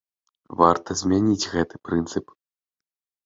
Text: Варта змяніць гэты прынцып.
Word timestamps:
Варта 0.61 0.91
змяніць 1.01 1.49
гэты 1.53 1.75
прынцып. 1.89 2.25